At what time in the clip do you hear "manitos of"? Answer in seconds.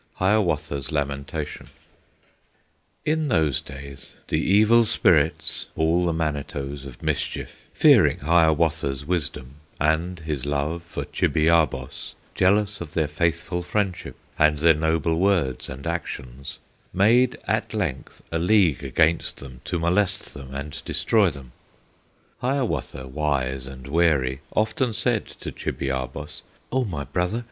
6.11-7.03